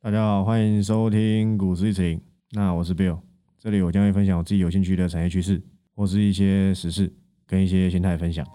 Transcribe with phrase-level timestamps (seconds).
[0.00, 2.20] 大家好，欢迎收听股市一词。
[2.52, 3.18] 那我是 Bill，
[3.58, 5.60] 这里我将会分享我自己有兴趣的产业趋势，
[5.96, 7.12] 或是一些时事，
[7.44, 8.46] 跟一些心态分享。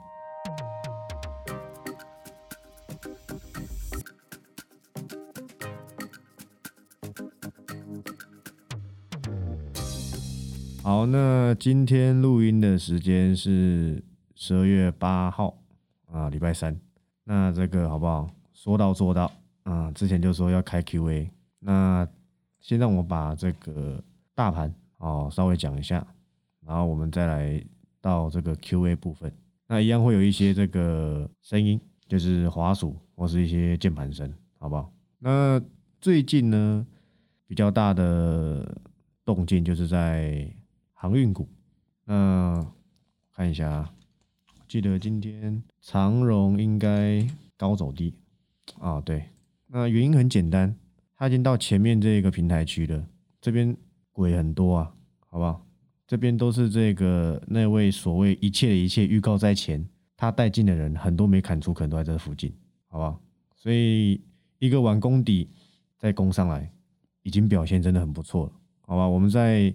[10.82, 14.02] 好，那今天录音的时间是
[14.34, 15.58] 十二月八号
[16.10, 16.80] 啊，礼拜三。
[17.26, 18.30] 那这个好不好？
[18.54, 19.30] 说到做到
[19.64, 19.92] 啊！
[19.92, 22.08] 之前就说要开 Q&A，那
[22.60, 26.06] 先让我把这个大盘哦稍微讲一下，
[26.66, 27.64] 然后我们再来
[28.00, 29.32] 到这个 Q&A 部分。
[29.68, 34.92] 那一样会有一些这个声音，就是滑鼠或是一些键盘声，好不好？
[35.20, 35.62] 那
[36.00, 36.86] 最近呢
[37.48, 38.76] 比较大的
[39.26, 40.52] 动静就是在。
[40.96, 41.46] 航运股，
[42.06, 42.66] 那
[43.34, 43.94] 看一下，
[44.70, 48.16] 记得今天长荣应该高走低
[48.80, 49.26] 啊，对，
[49.76, 50.76] 那原因很简单，
[51.18, 53.08] 他已经到前面这个平台区了，
[53.42, 53.76] 这边
[54.12, 54.94] 鬼很多啊，
[55.28, 55.66] 好不好？
[56.06, 59.84] 这边都是这个那位所谓一切的一切预告在前，
[60.16, 62.54] 他带进的人很多没砍出，可能都在这附近，
[62.88, 63.20] 好不好？
[63.56, 64.22] 所以
[64.60, 65.50] 一个完工底
[65.98, 66.72] 再攻上来，
[67.24, 68.52] 已经表现真的很不错了，
[68.82, 69.08] 好吧？
[69.08, 69.74] 我们在。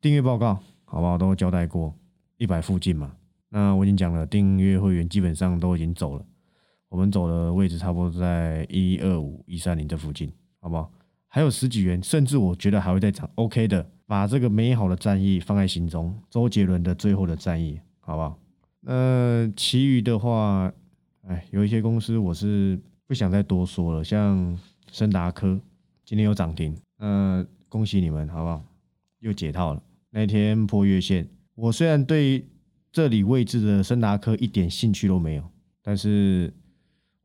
[0.00, 1.18] 订阅报告好不好？
[1.18, 1.92] 都交代过
[2.36, 3.16] 一百附近嘛。
[3.48, 6.24] 那我已经讲了，订阅会员基本上都已经走了。
[6.88, 10.90] 我们走的位置差不多在一二五一三零这附近，好不好？
[11.28, 13.28] 还有十几元，甚至我觉得还会再涨。
[13.34, 16.18] OK 的，把这个美好的战役放在心中。
[16.30, 18.38] 周杰伦的最后的战役，好不好？
[18.80, 20.72] 那其余的话，
[21.26, 24.58] 哎，有一些公司我是不想再多说了，像
[24.90, 25.60] 森达科
[26.06, 28.64] 今天有涨停，那恭喜你们，好不好？
[29.20, 29.82] 又解套了。
[30.10, 32.46] 那天破月线，我虽然对
[32.90, 35.44] 这里位置的森达科一点兴趣都没有，
[35.82, 36.50] 但是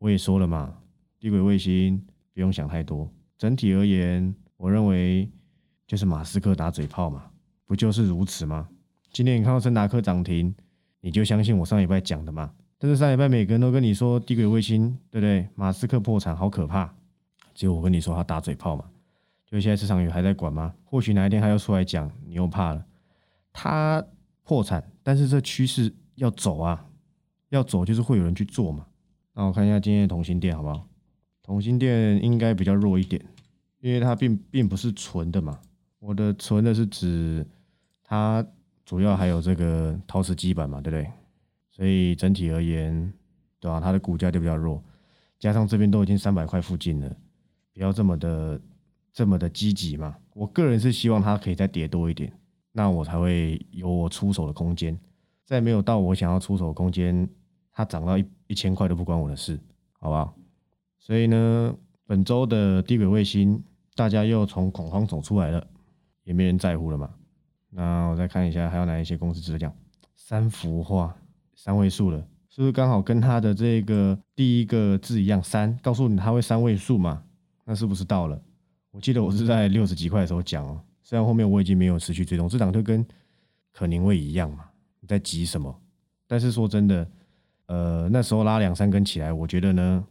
[0.04, 0.78] 我也说了嘛，
[1.18, 1.98] 低轨卫星
[2.34, 3.10] 不用想太多。
[3.38, 5.32] 整体而言，我认为
[5.88, 7.32] 就是马斯克打嘴炮嘛，
[7.66, 8.68] 不就是如此吗？
[9.14, 10.54] 今天你看到森达克涨停，
[11.00, 12.52] 你就相信我上礼拜讲的嘛。
[12.78, 15.48] 但是上礼拜每个人都跟你说低轨卫星，对不对？
[15.56, 16.94] 马斯克破产好可怕，
[17.54, 18.84] 只有我跟你说他打嘴炮嘛。
[19.46, 20.76] 就现在市场有还在管吗？
[20.84, 22.86] 或许哪一天他要出来讲，你又怕了。
[23.54, 24.06] 他
[24.44, 26.86] 破产，但是这趋势要走啊，
[27.52, 28.86] 要走就是会有人去做嘛。
[29.34, 30.88] 那我看一下今天的同心店好不好？
[31.42, 33.24] 同心店应该比较弱一点，
[33.80, 35.60] 因为它并并不是纯的嘛。
[36.00, 37.46] 我的纯的是指
[38.04, 38.46] 它
[38.86, 41.12] 主要还有这个陶瓷基板嘛，对不对？
[41.72, 43.14] 所以整体而言，
[43.60, 43.80] 对吧？
[43.80, 44.84] 它的股价就比较弱，
[45.40, 47.16] 加上这边都已经三百块附近了，
[47.74, 48.60] 不要这么的。
[49.16, 50.18] 这么的积极嘛？
[50.34, 52.34] 我个人是希望它可以再跌多一点，
[52.72, 55.00] 那我才会有我出手的空间。
[55.46, 57.30] 在没有到我想要出手空间，
[57.74, 59.60] 它涨到一一千块都不关我的事，
[60.00, 60.34] 好不好？
[61.00, 61.76] 所以呢，
[62.06, 63.62] 本周的低轨卫星，
[63.96, 65.66] 大家又从恐慌走出来了，
[66.24, 67.10] 也没人在乎了嘛。
[67.70, 69.76] 那我再看一下，还有哪一些公司值得讲？
[70.16, 71.14] 三幅画，
[71.56, 75.42] 三位数了，是不是刚好跟它的这个第一个字一样？
[75.44, 77.24] 三，告诉你它会三位数嘛？
[77.66, 78.40] 那是不是到了？
[78.92, 83.06] 我记得我是在六十几块的时候讲哦，虽然后面我已经没有持续追踪，这档就跟
[83.72, 84.66] 可宁味一样嘛，
[85.00, 85.76] 你在急什么？
[86.28, 87.06] 但是说真的，
[87.74, 90.06] 呃，那时候拉两三根起来，我觉得呢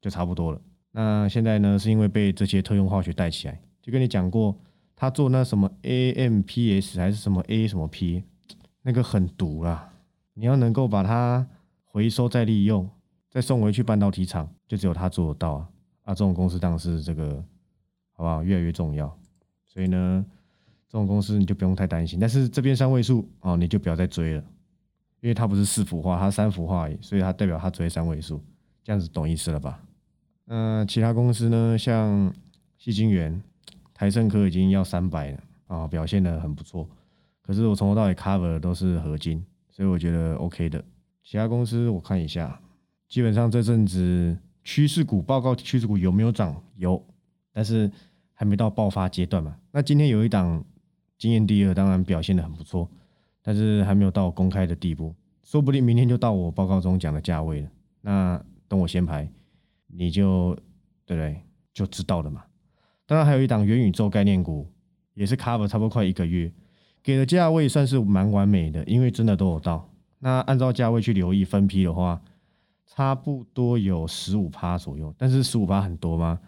[0.00, 0.60] 就差不多了。
[0.90, 4.58] 那现在呢，是因为被这些特用化学带起来，就跟你讲过，
[4.96, 8.24] 他做那什么 AMPS 还是什么 A 什么 P，
[8.82, 9.92] 那个很毒啊！
[10.34, 11.46] 你要能够把它
[11.84, 12.90] 回收再利用，
[13.30, 15.68] 再送回去半导体厂，就只有他做得到啊！
[16.02, 17.44] 啊，这种公司当然是这个。
[18.16, 18.44] 好不好？
[18.44, 19.12] 越来越重要，
[19.66, 20.24] 所以呢，
[20.88, 22.20] 这种公司你就不用太担心。
[22.20, 24.44] 但是这边三位数哦，你就不要再追了，
[25.24, 28.38] 因为它不是四幅画，它三幅画，所以它代表它追三位数，
[28.82, 29.80] 这样子懂意思了吧？
[30.48, 32.30] 嗯，其他公司呢，像
[32.76, 33.42] 细晶圆、
[33.94, 36.86] 台盛科已经要三百了啊，表现的很不错。
[37.40, 40.84] 可是我从头到尾 cover 都是合金，所以我觉得 OK 的。
[41.22, 42.60] 其他公司我看一下，
[43.08, 46.54] 基本上这阵子趋势股报告，趋势股有没有涨？
[46.76, 47.02] 有。
[47.50, 47.90] 但是
[48.34, 49.56] 还没到爆发阶段嘛？
[49.70, 50.62] 那今天有一档
[51.16, 52.86] 经验第二，当然表现的很不错，
[53.46, 57.68] 但是还没有到公开的地步，说不定明天就到我报告中讲的价位了。
[58.00, 59.30] 那等我先排，
[59.86, 60.56] 你就
[61.04, 61.42] 对不对？
[61.74, 62.42] 就知道了嘛。
[63.04, 64.66] 当然还有一档元宇宙概念股，
[65.12, 66.50] 也是 cover 差不多快一个月，
[67.02, 69.90] 给的价位算是蛮完美的，因为真的都有到。
[70.20, 72.22] 那按照价位去留意分批的话，
[72.86, 76.40] 差不多有十五趴左右，但是十五趴很多吗？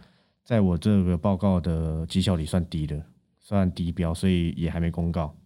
[0.42, 3.02] 在我这个报告的绩效里算低的，
[3.40, 5.36] 算低标，所以也还没公告。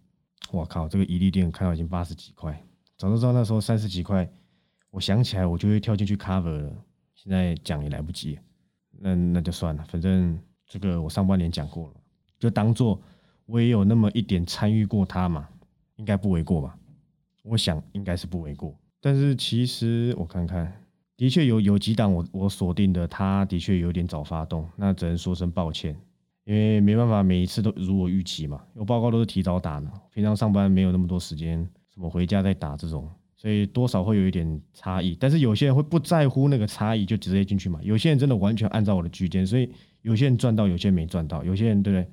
[0.51, 2.61] 我靠，这个伊利店看到已经八十几块，
[2.97, 4.29] 早知道那时候三十几块，
[4.89, 6.71] 我想起来我就会跳进去 cover 了。
[7.15, 8.39] 现在讲也来不及，
[8.99, 10.37] 那那就算了，反正
[10.67, 11.93] 这个我上半年讲过了，
[12.39, 12.99] 就当做
[13.45, 15.47] 我也有那么一点参与过它嘛，
[15.97, 16.75] 应该不为过吧？
[17.43, 18.75] 我想应该是不为过。
[18.99, 20.71] 但是其实我看看，
[21.15, 25.95] 的确有有几档我我锁定的，它的确有点早发动，那只能说声抱歉，
[26.43, 33.09] 因为没办法每一次都如我预期嘛，有报告都是提早打的，平常上班没有那么多时间，什么回家再打这种。
[33.35, 37.79] 所以多少会有一点差异，但是有些人会不在乎那个差异就直接进去嘛。
[37.81, 39.67] 有些人真的完全按照我的区间，所以
[40.03, 41.43] 有些人赚到，有些人没赚到。
[41.43, 42.07] 有些人对不对？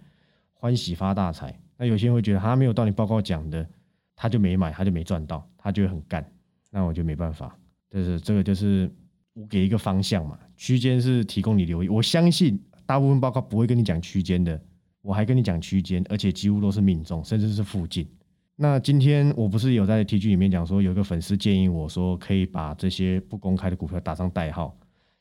[0.54, 1.54] 欢喜发大财。
[1.76, 3.68] 那有些人会觉得他没有到你报告讲的，
[4.16, 6.26] 他就没买，他就没赚到，他就会很干。
[6.70, 7.54] 那我就没办法。
[7.90, 8.90] 就是这个就是
[9.34, 11.90] 我给一个方向嘛，区间是提供你留意。
[11.90, 14.58] 我相信大部分报告不会跟你讲区间的，
[15.02, 18.08] 我还跟你讲区间，而且几乎都是命中，甚至是附近。
[18.56, 24.74] 那今天我不是有在 T G 里面讲说，有一个粉丝建议我说，可以把这些不公开的股票打上代号，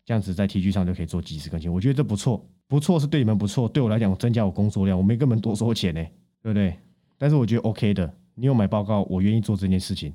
[0.06, 1.70] 这样子在 T G 上就可以做及时更新。
[1.70, 6.02] 我觉得这不错，不错是对你们不错，对我来讲增加我工作量，我没根本多收钱呢，
[6.42, 6.74] 对不对？
[7.18, 10.14] 但是我觉得 OK 的，你有买报告，我愿意做这件事情。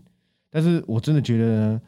[0.51, 1.81] 但是我真的觉得呢，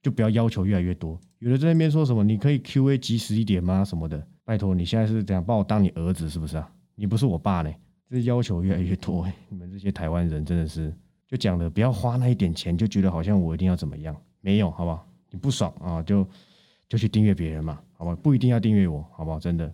[0.00, 1.18] 就不要要求越来越多。
[1.40, 3.84] 有的在那边说什么，你可以 Q A 及时一点吗？
[3.84, 6.66] 什么的，拜托，你现在是怎样把我当你儿子是不是啊？
[6.94, 7.70] 你不是我爸呢。
[8.08, 10.90] 这要求越来越多，你们这些台湾人真的是
[11.26, 14.16] 就讲的不要花那一点钱，就觉得好像我一定要怎么样？
[14.40, 15.06] 没有，好不好？
[15.30, 16.26] 你不爽啊，就
[16.88, 18.16] 就去订阅别人嘛，好吧？
[18.22, 19.38] 不一定要订阅我，好不好？
[19.38, 19.70] 真的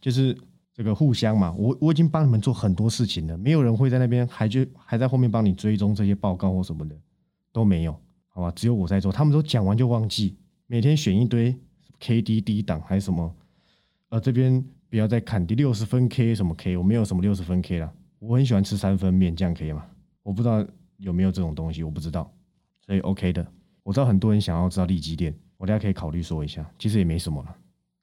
[0.00, 0.34] 就是
[0.72, 1.52] 这个互相嘛。
[1.58, 6.96] 我我已经帮你们做很多事情了，没有人会在那边还就还在后面帮你追踪这些报告或什么的
[7.52, 7.94] 都没有，
[8.28, 8.50] 好吧？
[8.56, 10.34] 只有我在做，他们都讲完就忘记，
[10.66, 11.54] 每天选一堆
[12.00, 13.30] KDD 档还是什么，
[14.14, 14.64] 呃这边。
[14.90, 17.92] 不要再砍第六十分 K 什么 K，我没有什么六十分 K 了。
[18.20, 19.84] 我很喜欢吃三分面，这样可以吗？
[20.22, 20.64] 我不知道
[20.98, 22.32] 有没有这种东西，我不知道，
[22.80, 23.44] 所以 OK 的。
[23.82, 27.56] 我知道很多人想要知道利基店，我大家可以考虑说一下，其实也没什么了，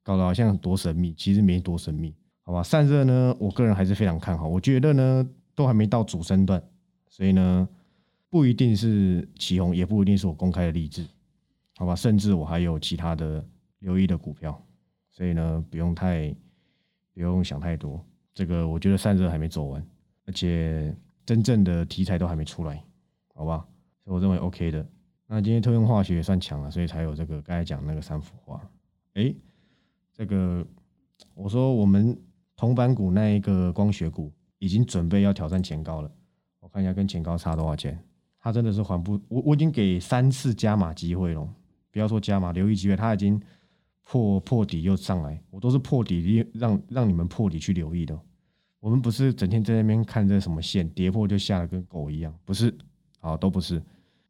[0.03, 2.61] 搞得好像多神秘，其实没多神秘，好吧？
[2.61, 5.25] 散热呢，我个人还是非常看好，我觉得呢
[5.55, 6.61] 都还没到主升段，
[7.07, 7.65] 所以呢
[8.29, 11.07] 不一定是起红，也不一定是我公开的励志，
[11.77, 11.95] 好吧？
[11.95, 13.41] 甚至我还有其他的
[13.79, 14.61] 留意的股票，
[15.11, 16.35] 所以呢不用太。
[17.13, 18.03] 不用想太多，
[18.33, 19.85] 这个我觉得散热还没走完，
[20.25, 22.81] 而且真正的题材都还没出来，
[23.35, 23.67] 好吧？
[24.05, 24.87] 所以我认为 OK 的。
[25.27, 28.61] 那今天特用化学也算强了，所以才有这个刚才讲那个三幅画。
[29.15, 29.35] 哎，
[30.13, 30.65] 这个
[31.35, 32.17] 我说我们
[32.55, 36.09] 铜板股那一个光学股已经准备要挑战前高了，
[36.61, 38.01] 我看一下跟前高差多少钱？
[38.39, 41.45] 它真的是还不，我我已经给三次加码机会了，
[41.91, 43.39] 不要说加码，留意机会，它已经。
[44.03, 48.19] 破破底又上来，我都是破底让让你们破底去留意的。
[48.79, 52.75] 我们不是整天在那边看这什么线跌破就吓得跟狗一样，不是，
[53.19, 53.81] 好都不是。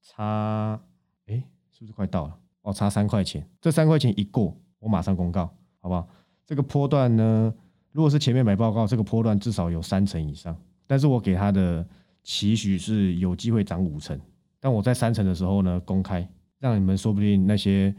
[0.01, 0.79] 差，
[1.27, 1.41] 哎，
[1.71, 2.37] 是不是快到了？
[2.63, 5.45] 哦，差三块钱，这三块钱一过，我马上公告，
[5.79, 6.07] 好不好？
[6.45, 7.53] 这个波段呢，
[7.91, 11.87] 如果是前面买报告，这个波段至少有三成以上，但是我给他的
[12.23, 14.19] 期许是有机会涨五成，
[14.59, 16.27] 但我在三成的时候呢，公开
[16.59, 17.95] 让你们说不定那些，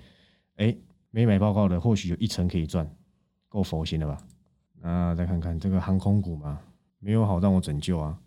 [0.57, 0.77] 哎。
[1.13, 2.91] 没买报告的，或许有一成可以赚，
[3.49, 4.19] 够佛心了吧？
[4.81, 6.59] 那再看看这个航空股嘛，
[6.99, 8.19] 没有好让我拯救啊，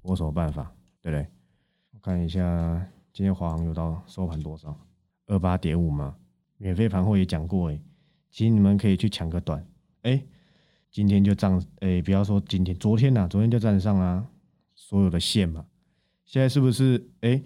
[0.00, 0.74] 我有什么办法？
[1.02, 1.28] 对不对？
[1.92, 4.74] 我看一下今天华航有到收盘多少？
[5.26, 6.16] 二八点五嘛，
[6.56, 7.78] 免费盘后也讲过哎，
[8.30, 9.64] 其实你们可以去抢个短，
[10.00, 10.20] 哎，
[10.90, 14.26] 今天就涨，哎，不要说今天，昨天呐，昨天就站上啦，
[14.74, 15.66] 所有的线嘛，
[16.24, 17.10] 现在是不是？
[17.20, 17.42] 哎，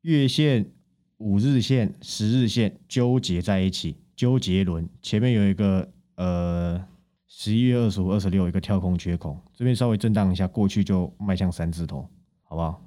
[0.00, 0.72] 月线、
[1.18, 3.96] 五日线、十日线纠结在一起。
[4.16, 6.82] 周杰伦前面有一个呃，
[7.28, 12.08] 十一月二十五、二十六一个跳空缺口，这边稍微震荡一下，过去就迈向三字头，
[12.42, 12.82] 好不好？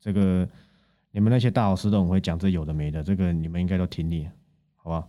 [0.00, 0.48] 这个
[1.12, 4.28] 你们那些大老师都很会讲这有的没的，这个你们应该都听腻，
[4.74, 5.06] 好吧？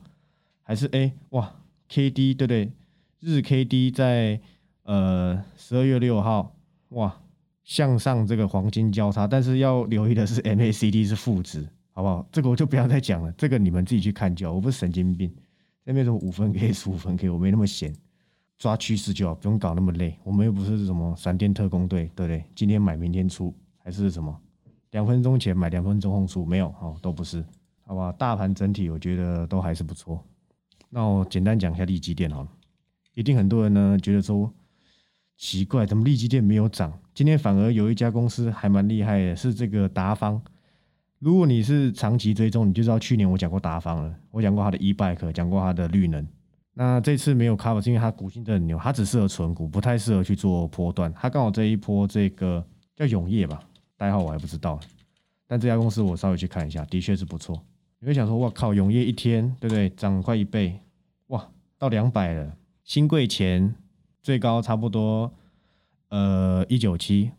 [0.62, 1.52] 还是哎哇
[1.90, 2.72] ，K D 对不对？
[3.20, 4.40] 日 K D 在
[4.84, 6.56] 呃十二月六号
[6.90, 7.20] 哇
[7.64, 12.28] 向上这个黄金交叉，但是要留意的是 M A C D 是负值，好不好？
[12.32, 15.34] 这个我就不要再讲了，这个你们自己去看就好，我不是神经病。
[15.90, 17.96] 那边什么五分 K、十五分 K，我没那么闲，
[18.58, 20.20] 抓趋势就好，不用搞那么累。
[20.26, 22.44] 我们又不是什么闪电特工队，对不对？
[22.54, 24.38] 今天买明天出，还是什么
[24.92, 26.46] 两分钟前买两分钟后出？
[26.46, 27.42] 没有哦，都不是，
[27.84, 28.12] 好吧？
[28.12, 30.22] 大盘整体我觉得都还是不错。
[30.90, 32.50] 那我简单讲一下利基店好了，
[33.14, 34.54] 一定很多人呢觉得说
[35.38, 36.92] 奇怪，怎么利基店没有涨？
[37.14, 40.42] 今天反而有一家公司还蛮厉害的，是这个达方。
[41.20, 46.26] 如果你是长期追踪，你就知道去年我讲过达方了，我讲过它的 e bike，讲过它的绿能。
[46.74, 51.12] 那这次没有 cover，是因为它股性真的很牛，它只适合存股，不太适合去做波段。
[51.16, 52.64] 它刚好这一波这个
[52.96, 53.60] 叫永业吧，
[53.98, 54.80] 代号我还不知道。
[55.48, 57.60] 但这家公司我稍微去看一下，的确是不错。
[58.00, 60.80] 你会想说，哇靠，永业一天对不对，涨快一倍，
[61.28, 62.56] 哇，到两百了。
[62.84, 63.74] 新贵前
[64.22, 65.34] 最高差不多
[66.10, 67.32] 呃一九七，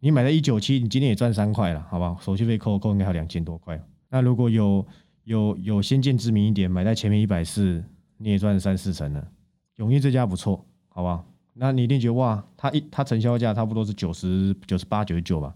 [0.00, 2.16] 你买在一九七，你今天也赚三块了，好吧？
[2.20, 3.80] 手续费扣扣应该还有两千多块。
[4.08, 4.86] 那如果有
[5.24, 7.84] 有有先见之明一点，买在前面一百四，
[8.16, 9.28] 你也赚三四成了。
[9.76, 11.24] 永业这家不错，好吧？
[11.54, 15.52] 那你一定觉得哇，它一它成交价差不多是九十九十八九十九吧？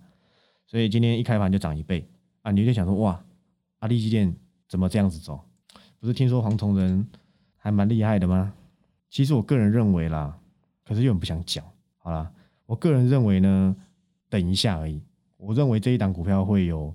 [0.67, 2.05] 所以今天一开盘就涨一倍
[2.43, 2.51] 啊！
[2.51, 3.23] 你就想说哇，
[3.79, 4.35] 阿力基电
[4.69, 5.41] 怎么这样子走？
[6.01, 7.07] 不是听说黄崇仁
[7.57, 8.53] 还蛮厉害的吗？
[9.09, 10.37] 其实我个人认为啦，
[10.85, 11.65] 可是又很不想讲。
[11.99, 12.33] 好啦，
[12.67, 13.77] 我个人认为呢，
[14.33, 14.99] 等一下而已。
[15.37, 16.95] 我认为这一档股票会有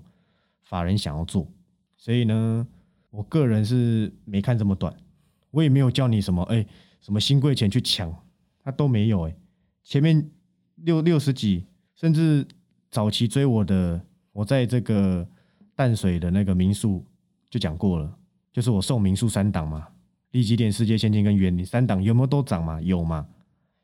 [0.62, 1.46] 法人想要做，
[1.96, 2.66] 所以呢，
[3.10, 4.92] 我个人是没看这么短，
[5.52, 6.66] 我也没有叫你什么哎
[7.00, 8.12] 什么新贵钱去抢，
[8.64, 9.36] 他都没有哎。
[9.84, 10.28] 前面
[10.74, 11.64] 六六十几，
[11.94, 12.44] 甚至
[12.90, 14.00] 早期追我的，
[14.32, 15.24] 我在这个
[15.76, 17.04] 淡水的那个民宿
[17.48, 18.18] 就讲过了，
[18.52, 19.86] 就是我送民宿三档嘛。
[20.32, 22.80] 立基点、世界先进跟园林三档有没有都涨嘛？
[22.80, 23.28] 有嘛？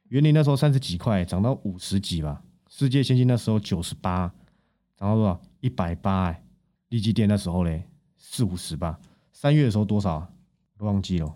[0.08, 2.42] 园林那时候三十几块，涨到五十几吧。
[2.68, 4.32] 世界先进那时候九十八，
[4.96, 5.40] 涨到多少？
[5.60, 6.24] 一百八。
[6.24, 6.42] 哎，
[6.88, 8.98] 立基店那时候嘞四五十吧。
[9.32, 10.26] 三月的时候多少？
[10.78, 11.34] 忘记了，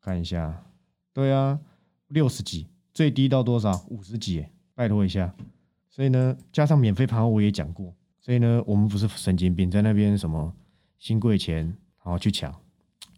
[0.00, 0.64] 看一下。
[1.12, 1.58] 对啊，
[2.08, 3.84] 六十几，最低到多少？
[3.88, 4.46] 五十几。
[4.74, 5.34] 拜托一下。
[5.88, 7.94] 所以呢，加上免费盘我也讲过。
[8.20, 10.52] 所以呢，我们不是神经病，在那边什么
[10.98, 11.64] 新贵钱，
[12.04, 12.54] 然后去抢。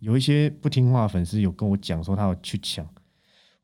[0.00, 2.86] 有一些不听话粉丝有跟我讲说他要去抢，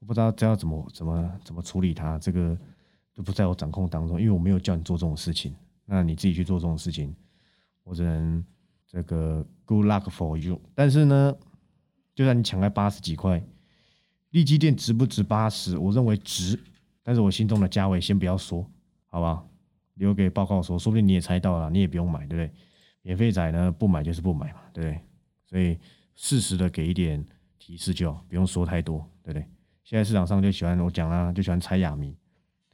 [0.01, 2.59] 我不知道这要怎么怎么怎么处理他，这个
[3.15, 5.55] 都不在我掌控当中，因为我没有叫你做这种事情，
[5.87, 7.15] 那你自己去做这种事情，
[7.85, 8.45] 我只能
[8.87, 10.61] 这个 good luck for you。
[10.75, 11.37] 但是呢，
[12.15, 13.43] 就算你抢来八十几块，
[14.31, 15.79] 利基店值不值八十？
[15.79, 16.59] 我认为值，
[17.03, 18.69] 但是我心中的价位先不要说，
[19.07, 19.45] 好吧？
[19.95, 22.51] 留给报告说，说不定你也猜到了，你也不用买，对不对？
[23.03, 25.01] 免费仔呢，不买就是不买嘛，对不对？
[25.47, 25.79] 所以。
[26.17, 27.27] 适时的给一点
[27.59, 29.45] 提示就好，不用说太多，对不对？
[29.83, 32.17] 现在市场上就喜欢我讲啦，就喜欢猜哑谜，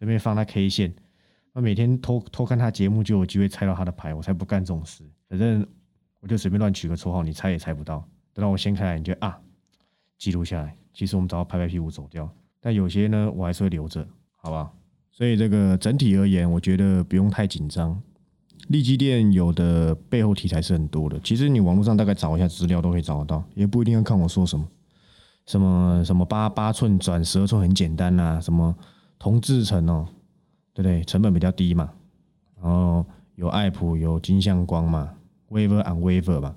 [0.00, 0.92] 这边放他 K 线，
[1.52, 5.04] 那每天偷偷看他节目就有机会猜到他的牌，我才不干这种事。
[5.28, 5.64] 反正
[6.20, 8.02] 我就随便乱取个绰号，你猜也猜不到。
[8.32, 9.38] 等到我掀开来，你就啊
[10.16, 10.74] 记录下来。
[10.94, 12.28] 其实我们只要拍拍屁股走掉，
[12.60, 14.72] 但有些呢我还是会留着，好吧？
[15.12, 18.00] 所以这个整体而言，我觉得不用太紧张。
[18.68, 24.66] 利基店有的背后题材是很多的，其实你网络上大概找一下资料都可以找得到，也不一定要看我说什么，
[25.46, 28.74] 什么什么八八寸转十二寸很简单呐，什么
[29.20, 30.08] 同制成哦，
[30.74, 31.04] 对不对？
[31.04, 31.92] 成本比较低嘛，
[32.60, 35.14] 然后有爱普有金相光嘛
[35.50, 36.52] ，waver and waver 吧，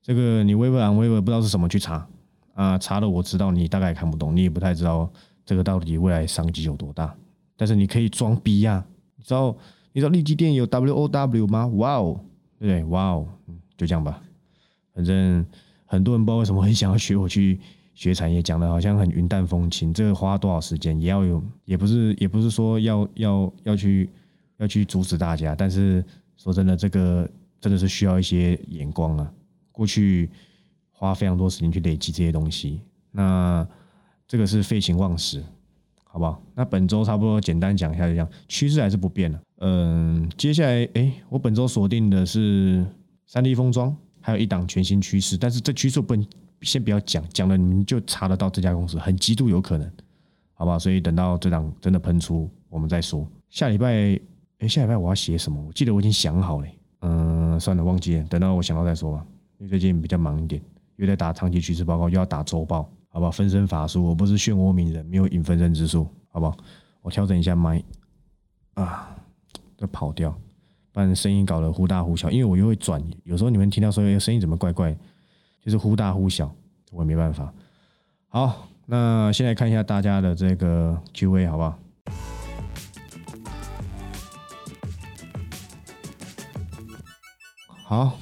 [0.00, 2.08] 这个你 waver and waver 不知道是什么去查
[2.54, 5.12] 啊，查了我知道你大概也看不懂，你也不太知道
[5.44, 7.14] 这个到底未来商机有多大，
[7.58, 8.82] 但是你可以装逼呀，
[9.16, 9.54] 你知道。
[9.94, 11.66] 你知道立基电有 W O W 吗？
[11.66, 12.18] 哇哦，
[12.58, 12.84] 对不对？
[12.84, 13.28] 哇哦，
[13.76, 14.22] 就这样吧。
[14.94, 15.44] 反正
[15.84, 17.60] 很多人不知道为什么很想要学我去
[17.94, 19.92] 学产业，讲的好像很云淡风轻。
[19.92, 24.08] 这个花多少时间也要有，也不是也不是说要要要去
[24.58, 25.54] 要去阻止大家。
[25.54, 26.04] 但是
[26.36, 27.28] 说真的，这个
[27.60, 29.32] 真的是需要一些眼光啊。
[29.70, 30.30] 过去
[30.90, 32.80] 花非常多时间去累积这些东西，
[33.10, 33.66] 那
[34.26, 35.42] 这个是废寝忘食。
[36.04, 36.42] 好不好？
[36.54, 39.42] 那本周差不多简单讲一下，就这样，趋势还是不变的。
[39.60, 42.84] 嗯，接下来，哎，我本周锁定的是
[43.24, 45.38] 三 D 封装，还有一档全新趋势。
[45.38, 46.22] 但是这趋势不能
[46.62, 49.90] 先不要讲，讲了你们就查得到这家公司，很极度有可能，
[50.54, 50.78] 好不好？
[50.78, 53.26] 所以等到这档真的喷出，我们再说。
[53.50, 54.18] 下礼拜，
[54.58, 55.62] 哎，下礼拜我要写什么？
[55.66, 56.66] 我记得我已经想好了。
[57.00, 59.26] 嗯，算了，忘记了，等到我想到再说吧。
[59.58, 60.62] 因为最近比较忙一点，
[60.96, 62.88] 又在打长期趋势报告，又要打周报。
[63.14, 63.30] 好不好？
[63.30, 66.56] 分身法术，我不是漩涡鸣人，没有引分身之术，好不好？
[67.02, 67.84] 我调整一下麦
[68.72, 69.14] 啊，
[69.76, 70.34] 这跑掉，
[70.92, 72.30] 不然声音搞得忽大忽小。
[72.30, 74.96] 因为我又会转，有时候你们听到说声音怎么怪怪，
[75.62, 76.54] 就是忽大忽小，
[76.90, 77.52] 我也没办法。
[78.28, 81.78] 好，那现在看一下大家的这个 Q&A，好不好？
[87.84, 88.18] 好。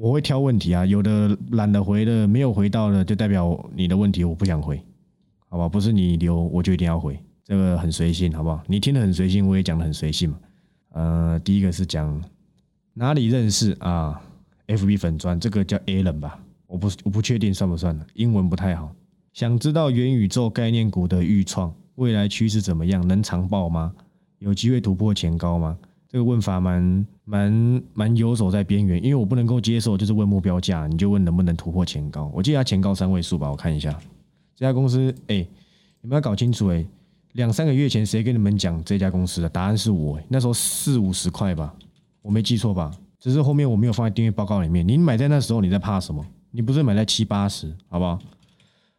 [0.00, 4.80] 我会挑问题啊，有的懒得回的，没有回到的，就代表你的问题我不想回，
[5.48, 5.68] 好吧？
[5.68, 8.62] 不是你留我就一定要回，这个很随性，好不好？
[8.68, 10.38] 你听得很随性，我也讲得很随性嘛。
[10.92, 12.22] 呃，第一个是讲
[12.94, 14.22] 哪里认识啊
[14.68, 18.94] ？FB 粉砖这个叫 Alan 吧，我不我不确定算不算了英文不太好。
[19.32, 23.06] 想知道元宇宙概念股的预创未来趋势怎么样？
[23.06, 23.92] 能长爆吗？
[24.38, 25.76] 有机会突破前高吗？
[26.08, 32.30] 这个问法蛮蛮蛮游走在边缘，因为我不能够接受，就是问目标价，你就问能不能突破前高。
[32.34, 33.92] 我记得它前高三位数吧，我看一下
[34.56, 35.46] 这家公司，哎，
[36.00, 36.84] 你们要搞清楚，哎，
[37.32, 39.48] 两三个月前谁跟你们讲这家公司的？
[39.48, 41.74] 答案是我，那时候四五十块吧，
[42.22, 42.90] 我没记错吧？
[43.20, 44.86] 只是后面我没有放在订阅报告里面。
[44.86, 46.24] 你买在那时候，你在怕什么？
[46.50, 48.18] 你不是买在七八十，好不好？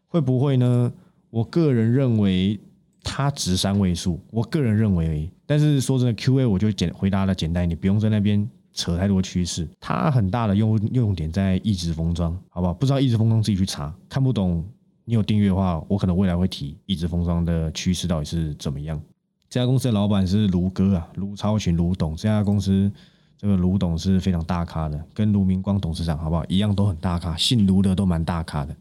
[0.08, 0.92] 会不会呢？
[1.30, 2.60] 我个人认为
[3.04, 5.30] 它值三位数，我个人认为。
[5.46, 9.68] 但是说真的，Q A 我就简回答的简单你，不用在那边扯太多趋势。
[9.80, 12.74] 它很大的用用点在一直封装，好不好？
[12.74, 14.64] 不知道一直封装自己去查，看不懂。
[15.06, 19.02] 你有订阅的话，我可能未来会提一直封装的趋势到底是怎么样。
[19.50, 22.16] 这家公司的老板是卢哥啊，卢超群卢董。
[22.16, 22.92] 这家公司
[23.40, 28.76] 这个卢董是非常大咖的，跟卢明光董事长好不好一样都很大咖，姓卢的都蛮大咖的。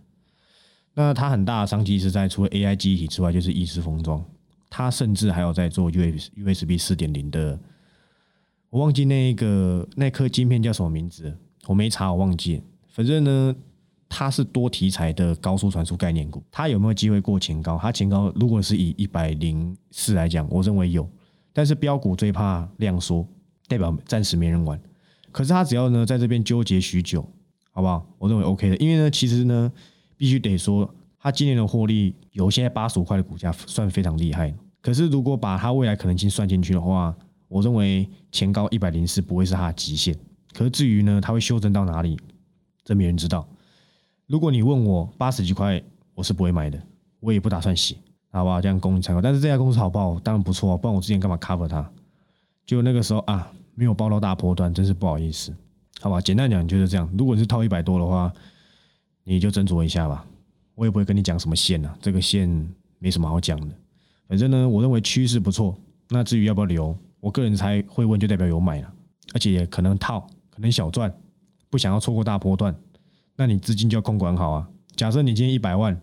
[0.95, 4.23] 那他很大的商机是在除了 AI 机体之外，就是意式封装。
[4.69, 7.59] 他甚至还有在做 US USB 四点零的，
[8.69, 11.33] 我忘记那一个那颗晶片叫什么名字，
[11.67, 12.61] 我没查，我忘记。
[12.88, 13.55] 反正呢。
[14.11, 17.79] 它是多题材的高速传输概念股，它有没有机会过前高？
[17.79, 21.07] 它前高如果是以一百零四来讲，我认为有。
[21.53, 23.29] 但是标股最怕量缩，
[23.68, 24.80] 代表暂时没人玩。
[25.30, 27.22] 可是他只要呢在这边纠结许久，
[27.70, 28.04] 好不好？
[28.18, 28.76] 我认为 OK 的。
[28.78, 29.70] 因为呢，其实呢，
[30.16, 34.52] 必须得说，他今年的获利有现在八十五块的股价算非常厉害。
[34.80, 37.14] 可是如果把他未来可能性算进去的话，
[37.46, 40.16] 我认为前高一百零四不会是他的极限。
[40.54, 42.18] 可是至于呢，他会修正到哪里，
[42.82, 43.46] 这没人知道。
[44.26, 45.82] 如果你问我八十几块，
[46.14, 46.80] 我是不会买的，
[47.20, 47.98] 我也不打算洗，
[48.30, 48.60] 好不好？
[48.60, 49.20] 这样供你参考。
[49.20, 50.18] 但是这家公司好不好？
[50.20, 51.90] 当然不错，不然我之前干嘛 cover 它？
[52.66, 55.54] 就那个时候啊，没有报到大波段，真是不好意思，
[56.00, 56.20] 好吧？
[56.20, 57.08] 简单讲就是这样。
[57.16, 58.32] 如果你是套一百多的话，
[59.23, 60.26] 你就斟酌一下吧。
[60.75, 62.49] 我也不会跟你讲什么线啊，这个线
[62.99, 63.73] 没什么好讲的。
[64.26, 65.78] 反正呢，我认为趋势不错。
[66.08, 68.92] 那至于要不要留，我个人才会问，就代表有买了，
[69.32, 71.14] 而且也可能套，可能小赚，
[71.70, 72.75] 不想要错过大波段。
[73.37, 74.68] 那你资金就要控管好啊！
[74.97, 75.97] 假设你今天一百万，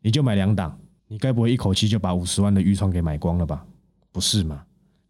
[0.00, 3.66] 你就买两档，你该不会一口气就把五十万的预创给买光了吧？
[4.12, 4.64] 不是吗？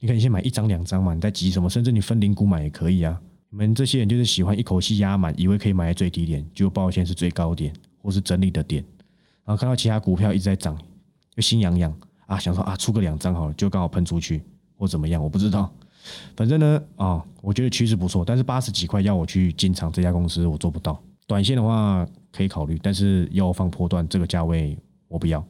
[0.04, 1.66] 你可以先买一张两张嘛，你在急什么？
[1.66, 3.18] 甚至你分零股买也可以啊！
[3.48, 8.84] 你们这些人就是喜欢一口气压满，以为可以买在最低点，就抱歉是最高点或是整理的点，
[9.46, 10.78] 然后看到其他股票一直在涨，
[11.34, 11.90] 就心痒痒
[12.26, 14.42] 啊，想说啊出个两张好了，就刚好喷出去
[14.76, 15.72] 或怎么样，我不知道。
[16.36, 21.02] 反正呢啊，我觉得趋势不错，但是八十几块要我去进场这家公司，我做不到。
[21.26, 24.76] 短线的话可以考虑，但是要放波段这个价位
[25.08, 25.40] 我不要，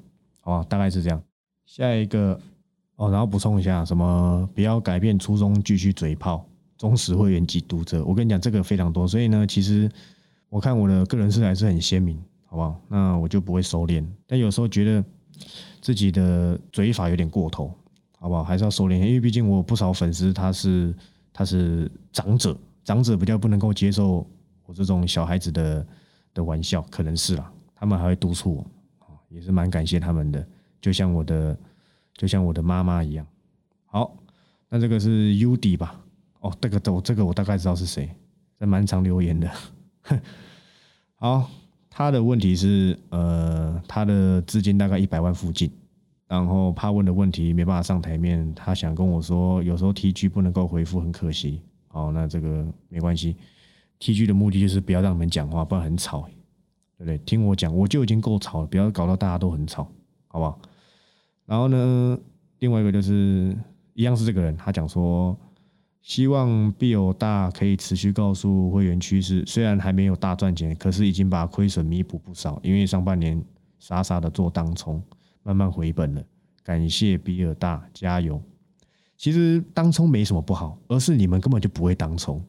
[0.42, 0.66] 好吧？
[0.68, 1.20] 大概是这样。
[1.66, 2.40] 下一个
[2.96, 6.46] 哦，然后补充一下，什么不要改变初衷，继续嘴炮，
[6.78, 8.04] 忠实会员及读者。
[8.04, 9.90] 我跟你讲，这个非常多，所以呢，其实
[10.48, 12.80] 我看我的个人色还是很鲜明，好不好？
[12.88, 15.04] 那我就不会收敛，但有时候觉得
[15.80, 17.74] 自己的嘴法有点过头，
[18.18, 18.44] 好不好？
[18.44, 20.94] 还是要收敛，因为毕竟我有不少粉丝他是
[21.32, 24.26] 他是长者，长者比较不能够接受。
[24.66, 25.86] 我这种小孩子的
[26.32, 28.64] 的玩笑可能是啦，他们还会督促
[28.98, 30.46] 我，也是蛮感谢他们的，
[30.80, 31.54] 就像我的
[32.14, 33.26] 就像我的妈妈一样。
[33.86, 34.16] 好，
[34.68, 36.00] 那这个是 U D 吧？
[36.40, 38.10] 哦，这个我这个我大概知道是谁，
[38.58, 39.50] 在蛮长留言的。
[41.16, 41.48] 好，
[41.88, 45.70] 他的问题是，呃，他的资金大概一百万附近，
[46.26, 51.62] 然后怕问的问题没办法上台面，他想跟我说，有时候 T G 不能够回复，很可惜。
[51.88, 53.36] 好，那这个没关系。
[54.00, 56.28] T G 的目的就是不要让你们讲话，不然很吵，
[56.98, 57.16] 对不对？
[57.18, 59.90] 听我讲，我就已经够吵了，不要搞到大家都很吵，
[60.26, 60.58] 好不好？
[61.46, 62.18] 然后呢，
[62.58, 63.56] 另外一个就是
[63.94, 65.36] 一样是这个人，他讲说，
[66.02, 73.42] 希望必有大可以持续告诉会员趋势，虽然还没有大赚钱，可是已经把亏损弥补不少，因为上半年
[73.78, 75.02] 傻傻的做当冲，
[75.42, 76.22] 慢慢回本了。
[76.62, 78.40] 感谢比尔大，加油！
[79.18, 82.42] 其实当冲没什么不好，而是你们根本就不会当冲。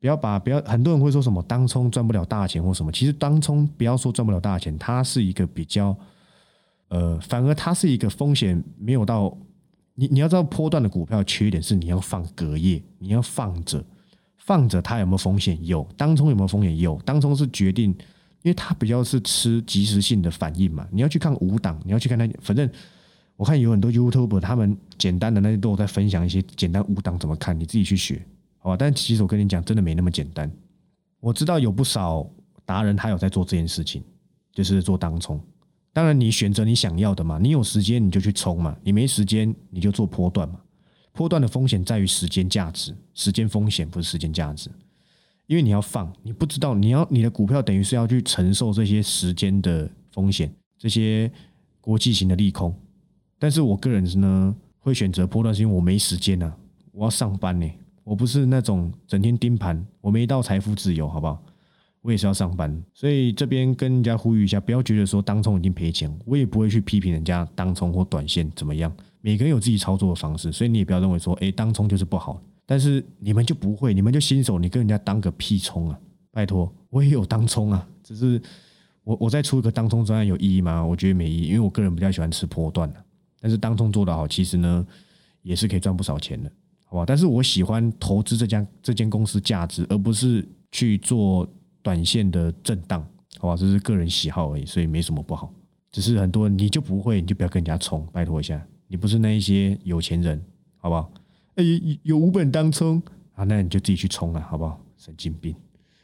[0.00, 5.94] 不要把不要，很多人会说什么当冲赚不了大钱或什么，其实当冲不要说赚不了大钱，它是一个比较，
[6.90, 9.36] 呃，反而它是一个风险没有到，
[9.94, 13.84] 你你要知道波段的股票缺点是你要放隔夜，你要放着，
[14.36, 15.58] 放着它有没有风险？
[15.64, 16.76] 有，当冲有没有风险？
[16.78, 17.90] 有，当冲是决定，
[18.42, 22.68] 因为它比较是吃即时性的反应嘛，你要去看五档，你要去看它，反正
[23.36, 28.20] 我看有很多 YouTube 他们简单的那些都有在分享一些简单五档怎么看，你自己去学。
[28.58, 30.50] 好吧，但其实我跟你讲，真的没那么简单。
[31.20, 32.28] 我知道有不少
[32.64, 34.02] 达人，他有在做这件事情，
[34.52, 35.40] 就是做当冲。
[35.92, 40.60] 当然，你选择你想要的嘛，你有时间你就去冲嘛，你没时间你就做波段嘛。
[41.12, 44.70] 波段的风险在于时间价值，时间风险不是时间价值，
[45.46, 51.30] 因为你要放，你不知道你要你的股票等于是要去承受这些时间的风险，这些
[51.80, 52.72] 国际型的利空。
[53.38, 56.52] 但是我个人呢，会选择波段，是因为我没时间呐，
[56.92, 57.68] 我要上班呢。
[58.04, 61.42] 我不是那种整天盯盘，我没到财富自由，好不好？
[62.02, 68.90] 我也是要上班，所以这边跟人家呼吁一下，不要觉得说当冲已经赔钱，我也不会去批评人家当冲或短线怎么样。
[69.20, 72.40] 每个人有自己操作的方式，所以你也不要认为说，哎，当冲就是不好。
[72.64, 75.98] 但是你们就不会，你们就新手，你跟人家当个屁冲啊！
[76.30, 78.40] 拜托，我也有当冲啊，只是
[79.02, 80.82] 我我再出一个当冲专案有意义吗？
[80.82, 83.04] 我觉得没意义，因为我个人比较喜欢吃波段的，
[83.40, 84.86] 但是当冲做得好，其实呢
[85.42, 86.50] 也是可以赚不少钱的，
[86.84, 87.04] 好吧？
[87.04, 91.46] 但是我喜欢投资这家这间公司价值，而不是去做
[91.82, 93.06] 短线的震荡，
[93.38, 93.56] 好吧？
[93.56, 95.52] 这是个人喜好而已，所以没什么不好。
[95.90, 100.40] 只是很多人你就不会，你就不要跟人家冲，拜托一下，你不是那一些有钱人，
[100.76, 101.12] 好不好？
[101.56, 101.64] 哎，
[102.02, 103.02] 有五本当冲
[103.34, 104.80] 啊，那你就自己去冲了，好不好？
[104.96, 105.54] 神经病，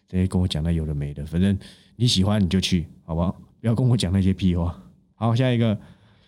[0.09, 1.57] 这些跟我讲那有的没的，反正
[1.95, 3.31] 你喜欢你就去，好不好？
[3.61, 4.77] 不要跟我讲那些屁话。
[5.15, 5.79] 好，下一个，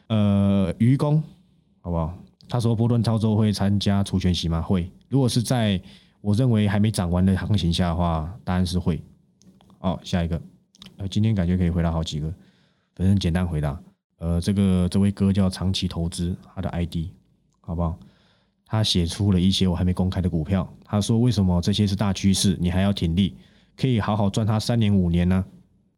[0.06, 1.22] 呃，愚公，
[1.80, 2.16] 好不好？
[2.48, 4.62] 他说波段操作会参加除权息吗？
[4.62, 4.90] 会。
[5.08, 5.80] 如果是在
[6.20, 9.02] 我认为还没涨完的行情下的话，答案是会。
[9.78, 10.40] 好，下一个，
[10.96, 12.32] 呃，今天感觉可以回答好几个。
[12.94, 13.80] 反正简单回答，
[14.18, 16.96] 呃，这个这位哥叫长期投资，他的 ID
[17.60, 17.96] 好不好？
[18.66, 23.34] 他写出了一些我还没公开的股票，他说为什么这些是大趋势，你还要挺立，
[23.76, 25.44] 可以好好赚他三年五年呢？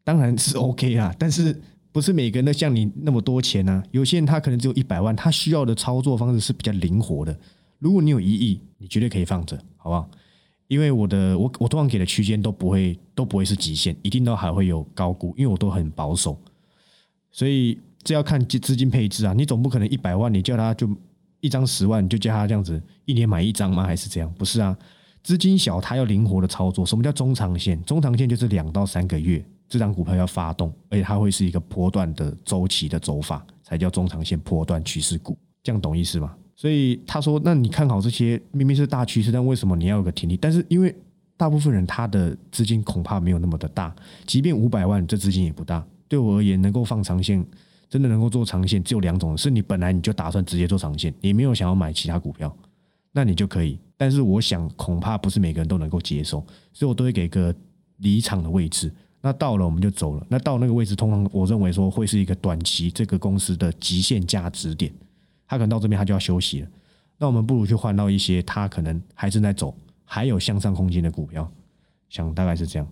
[0.05, 1.59] 当然是 OK 啦，但是
[1.91, 3.83] 不是每个人都像你那么多钱呢？
[3.91, 7.37] 有些人他可能只有一百万，他需要的操作方式是比较灵活的。
[7.79, 10.11] 如果你有一亿，你绝对可以放着，好不好？
[10.71, 16.41] 因为我的我我通常给的区间都不会都不会是极限，一定都还会有高估，因为我都很保守。
[17.33, 20.89] 所以这要看资资金配置啊，你总不可能一百万，你叫他就
[21.41, 23.83] 一张十万，就叫他这样子一年买一张吗？
[23.85, 24.33] 还是这样？
[24.39, 24.79] 不是啊，
[25.25, 26.87] 资金小，他要灵活的操作。
[26.87, 27.83] 什么叫中长线？
[27.83, 35.37] 中长线就是两到三个月，这张股票要发动，而且它会是一个波段的周期的走法，才叫中长线波段趋势股。
[35.65, 36.33] 这样懂意思吗？
[36.61, 40.37] 所以他说，那你看好这些明明是大趋势，但为什么你要有个停利？
[40.37, 40.95] 但是因为
[41.35, 43.97] 大部分人他的资金恐怕没有那么的大，
[44.27, 45.83] 即便五百万，这资金也不大。
[46.07, 47.43] 对我而言，能够放长线，
[47.89, 52.55] 真的能够做长线，只有两种：是你本来你就打算直接做长线，你没有想要买其他股票，
[53.13, 53.79] 那你就可以。
[53.97, 56.45] 但是我想，恐怕不是每个人都能够接受，
[56.75, 57.55] 所以我都会给个
[58.01, 58.93] 离场的位置。
[59.23, 60.27] 那到了我们就走了。
[60.29, 64.93] 那到那个位置，通常我认为说会是一个短期这个公司的极限价值点，
[65.51, 66.69] 他可能到这边他就要休息了。
[67.19, 71.51] 那我们不如去换到一些他可能还正在走，还有向上空间的股票，
[72.09, 72.87] 想大概是这样。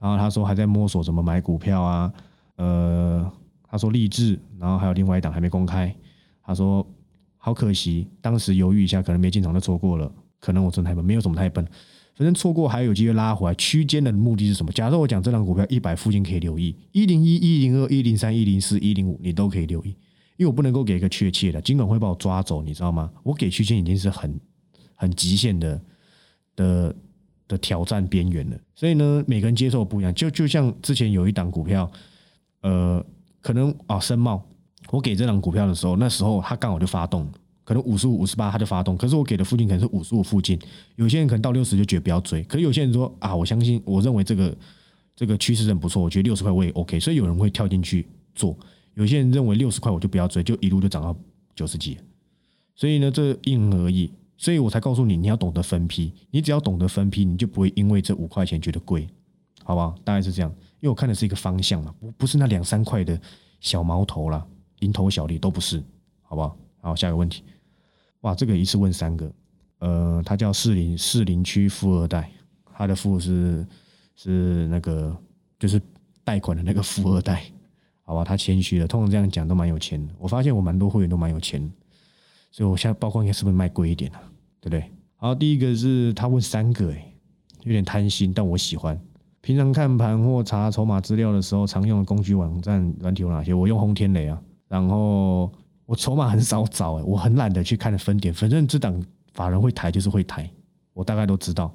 [0.00, 2.12] 然后他说还在摸索怎么买股票啊，
[2.56, 5.94] 呃，他说励志，然后还有另外一档还没公开。
[6.42, 6.84] 他说
[7.38, 10.10] 好可惜，当时犹豫一下，可能没进场就错过了。
[10.40, 11.64] 可能我真太笨，没有什么太笨，
[12.16, 13.54] 反正错过还有机会拉回来。
[13.54, 14.72] 区间的目的是什么？
[14.72, 19.94] 假设我讲这档股票一百附近可以留意，一零一、一零二、一零三、一零四、一零五，你都可以留意，
[20.40, 23.12] 因为我不能够给一个确切的，尽管会把我抓走，你知道吗？
[23.22, 24.40] 我给区间已经是很
[24.96, 25.80] 很极限的
[26.56, 26.96] 的。
[27.50, 30.14] 的挑战边缘了，所以呢，每个人接受不一样。
[30.14, 31.90] 就就像之前有一档股票，
[32.60, 33.04] 呃，
[33.40, 34.40] 可能啊，深茂，
[34.92, 37.28] 我给这档股票的时候，那时候它刚好就发动，
[37.64, 40.56] 可能五十五、五十八它就发动，可是我给的附近可能是五十五附近。
[40.94, 44.56] 有些人可能到六十就觉得不要追，可是有些人说啊，我相信，我认为这个
[45.16, 48.56] 这个趋势很不错，我觉得六十块我也 OK，所以有人会跳进去做。
[49.00, 51.16] 有些人认为六十块我就不要追，就一路就涨到
[51.54, 51.96] 九十几。
[52.74, 54.12] 所以呢，这因人而异。
[54.36, 56.12] 所以我才告诉你，你要懂得分批。
[56.30, 59.08] 你只要懂得分批，你就不会因为这五块钱觉得贵，
[59.64, 59.94] 好不好？
[60.04, 60.50] 大概是这样。
[60.80, 63.18] 因为我看的是一个方向嘛，不不是那两三块的
[63.60, 64.46] 小毛头啦，
[64.80, 65.82] 蝇头小利都不是，
[66.20, 66.58] 好不好？
[66.82, 67.42] 好，下一个问题。
[68.20, 69.32] 哇，这个一次问三个。
[69.78, 72.30] 呃，他叫士林士林区富二代，
[72.74, 73.66] 他的富是
[74.14, 75.16] 是那个
[75.58, 75.80] 就是
[76.22, 77.44] 贷款的那个富二代，
[78.10, 78.24] 好吧？
[78.24, 80.12] 他谦虚了，通常这样讲都蛮有钱的。
[80.18, 81.60] 我发现我蛮多会员都蛮有钱，
[82.50, 84.20] 所以我现在包括应该是不是卖贵一点啊？
[84.60, 84.84] 对不对？
[85.14, 87.14] 好，第一个是他问三个，哎，
[87.62, 89.00] 有点贪心，但我喜欢。
[89.42, 93.54] 平常看盘或查筹码资料的时候，常用的工具网站软体有哪些？
[93.54, 94.42] 我用轰天雷啊。
[94.66, 95.48] 然后
[95.86, 99.00] 我筹码很少找，哎，我很懒得去看分点，反正这档
[99.34, 100.50] 法人会抬就是会抬，
[100.94, 101.72] 我大概都知道。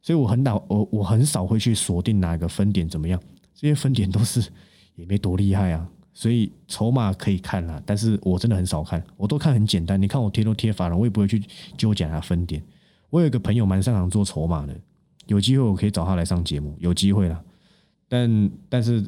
[0.00, 3.20] 所以我很少，我我很少会去锁定哪个分点怎么样，
[3.52, 4.48] 这些分点都是
[4.94, 5.88] 也没多厉害啊。
[6.14, 10.00] 所以筹码可以看啦，但是我真的很少看，我都看很简单。
[10.00, 11.42] 你看我贴都贴法了，我也不会去
[11.76, 12.62] 纠结它分点。
[13.08, 14.78] 我有一个朋友蛮擅长做筹码的，
[15.26, 17.42] 有机会我可以找他来上节目，有机会了。
[18.08, 19.02] 但但是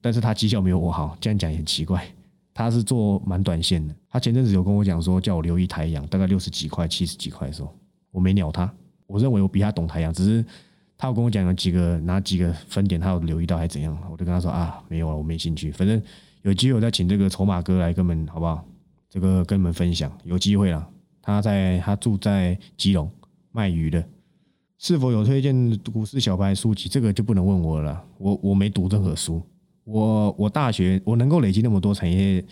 [0.00, 2.06] 但是他绩效没有我好，这样讲也很奇怪。
[2.52, 7.74] 他是做蛮短线的，他前阵子有跟我讲说，叫我留意太阳，大概六十几块、七十几块的时候，
[8.10, 8.70] 我没鸟他。
[9.06, 10.44] 我认为我比他懂太阳，只是
[11.02, 16.00] 他有跟我讲有几个哪几个分点，他有留意到还是怎样，我就跟他说啊，没有了，我没兴趣，反正。
[16.42, 18.64] 有机会再请这个筹码哥来跟我们好不好？
[19.10, 20.88] 这个跟你们分享，有机会了。
[21.20, 23.10] 他在他住在基隆
[23.50, 24.04] 卖鱼的，
[24.78, 26.88] 是否有推荐股市小白书籍？
[26.88, 29.42] 这个就不能问我了，我我没读任何书。
[29.82, 32.44] 我我大学我能够累积那么多产业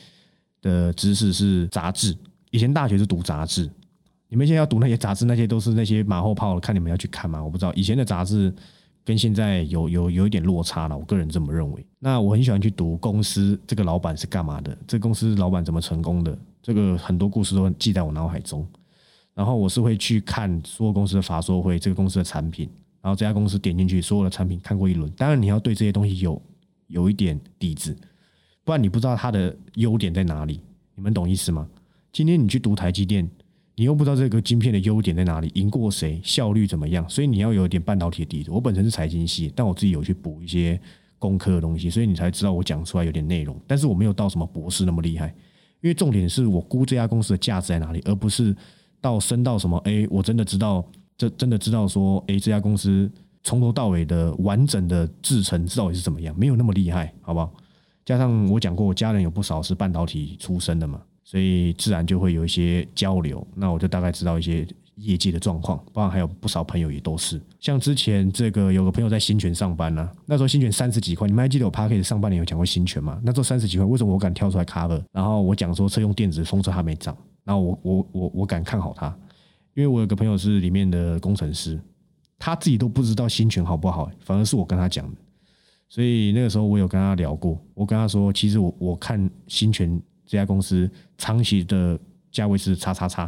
[0.60, 2.16] 的知识是杂志，
[2.50, 3.70] 以前大学是读杂志。
[4.30, 7.44] 你们现在要读那些杂志，那些都是那些马后炮，看你们要去看吗？
[7.44, 8.50] 我不知道以前的杂志。
[9.02, 11.84] 跟现在有有有一点落差了，我个人这么认为。
[11.98, 18.64] 那我很喜欢去读公司这个老板是干嘛的，这公司老板怎么成功的，这个很多故事都记在我脑海中。
[19.34, 22.68] 然后我是会去看所有公司的法说会，这个公司的产品，
[23.00, 25.10] 然后这家公司点进去所有的产品看过一轮。
[25.12, 26.40] 当然你要对这些东西有
[26.88, 27.96] 有一点底子，
[28.64, 30.60] 不然你不知道它的优点在哪里。
[30.94, 31.66] 你们懂意思吗？
[32.12, 33.28] 今天你去读台积电，
[33.80, 38.50] 你又不知道这个晶片的优点在哪里，赢过谁，效率怎么样，所以你要有点半导体的底子。
[38.50, 40.78] 我本身是财经系，但我自己有去补一些
[41.18, 43.58] 工科的东西，所以你才知道我讲出来有点内容。
[43.66, 45.28] 但是我没有到什么博士那么厉害，
[45.80, 48.54] 因为重点是我估这家公司的价值在哪里，而不是
[49.00, 49.78] 到升到什么。
[49.86, 50.84] 哎，我真的知道，
[51.16, 53.10] 这真的知道说，哎，这家公司
[53.42, 57.50] 从头到尾的完整的制程到底是怎么样，没有那么厉害，好不好？
[58.04, 63.46] 加上我讲过，我家人有不少是半导体出身的嘛，所以自然就会有一些交流。
[63.54, 64.66] 那我就大概知道一些
[64.96, 67.40] 业界的状况，包括还有不少朋友也都是。
[67.60, 73.20] 像之前这个有个朋友在新泉上班呢，那时候新泉三十几块，你们还记得我 p a r k 上半年有讲过新泉吗？
[73.22, 75.00] 那时候三十几块，为什么我敢跳出来 cover？
[75.12, 79.06] 然后我讲说车用电子风车还没涨，然后我我我我敢看好它，
[79.74, 81.80] 因为我有个朋友是里面的工程师，
[82.40, 85.16] 他自己都不知道新泉好不好，反而是我跟他讲的。
[85.88, 90.88] 所以那个时候我有跟他聊过，我跟他说，其实我我看新泉这家公司
[91.18, 91.98] 长期的
[92.30, 93.26] 价位是叉叉叉，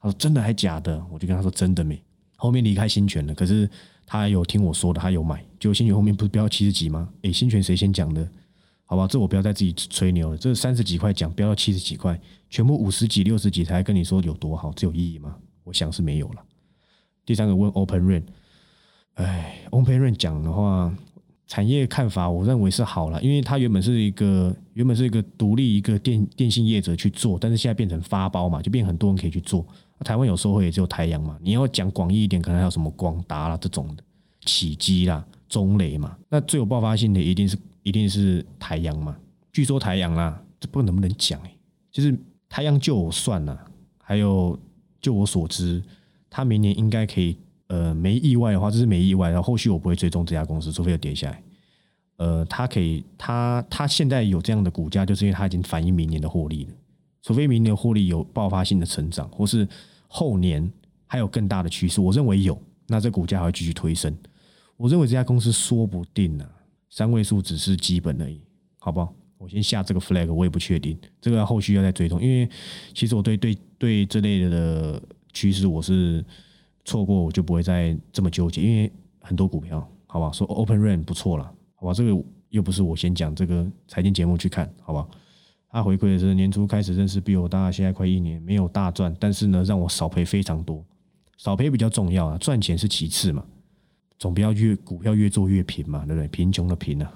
[0.00, 1.04] 他说真的还假的？
[1.10, 2.00] 我就跟他说真的没。
[2.36, 3.68] 后面离开新泉了，可是
[4.06, 5.44] 他有听我说的，他有买。
[5.58, 7.08] 就新泉后面不是飙到七十几吗？
[7.22, 8.24] 诶，新泉谁先讲的？
[8.84, 10.38] 好吧，这我不要再自己吹牛了。
[10.38, 12.16] 这三十几块讲飙到七十几块，
[12.48, 15.36] 全部五十几、六十几才跟你说有多好，这有意义吗？
[15.64, 16.44] 我想是没有了。
[17.26, 18.22] 第三个问 Open Rain，
[19.14, 20.94] 哎，Open Rain 讲的话。
[21.48, 29.66] 产业看法，我认为是好了，因为它原本是一个原本是一个独立一个电电信业者去做，但是现在变成发包嘛，就变很多人可以去做。
[30.04, 34.04] 台湾有时候也只有太阳嘛，你要讲广义一点，可能还有什么广达啦这种的，
[34.44, 36.16] 起基啦、中雷嘛。
[36.28, 39.16] 那最有爆发性的一定是一定是太阳嘛。
[39.50, 41.56] 据说太阳啦，这不能不能讲哎，
[41.90, 42.14] 就是
[42.48, 43.58] 太阳就我算了，
[44.02, 44.56] 还有
[45.00, 45.82] 就我所知，
[46.28, 47.38] 他明年应该可以。
[47.68, 49.28] 呃，没意外的话，这是没意外。
[49.28, 51.42] 然后后续我不会追踪这家公司，除非有跌下来。
[52.16, 56.70] 呃，它可以，它它现在有这样的股价，就是因为它已经反映明年的获利了。
[57.22, 59.68] 除非明年获利有爆发性的成长，或是
[60.08, 60.68] 后年
[61.06, 64.16] 还有更大的趋势，我认为有，那这股价还会继续推升。
[64.78, 66.48] 我认为这家公司说不定呢，
[66.88, 68.40] 三位数只是基本而已，
[68.78, 69.14] 好不好？
[69.36, 72.48] 我先下这个 flag，我也不确定，这个后续要再追踪，因为
[72.94, 75.02] 其实我对对对这类的
[75.34, 76.24] 趋势我是。
[76.88, 85.06] 错过我就不会再这么纠结，因为很多股票，好吧，说 Open Rain 不错了，好吧，这个又不是我先讲这个财经节目去看，好吧，
[85.68, 90.82] 他回馈的是年初开始认识比我大，现在快一年，没有大赚，但是呢，让我少赔非常多，
[91.36, 93.44] 少赔比较重要啊，赚钱是其次嘛，
[94.18, 96.26] 总不要越股票越做越贫嘛，对不对？
[96.28, 97.12] 贫穷的贫啊，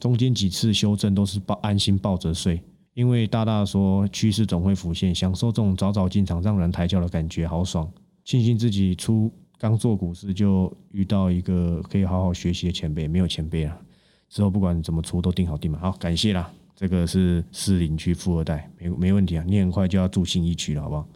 [0.00, 2.58] 中间几次修正都是抱安心抱着睡，
[2.94, 7.86] 因为大大说趋势总会浮现，享受这种早早进场让人抬轿的感觉，好爽。
[8.24, 13.78] 庆幸自己出刚做股市就遇到一个可以好好学习的前辈，没有前辈啊，
[14.28, 15.78] 之后不管怎么出都定好定嘛。
[15.78, 16.50] 好，感谢啦。
[16.76, 19.44] 这个是四林区富二代，没没问题啊。
[19.46, 21.06] 你很快就要住新一区了，好不好？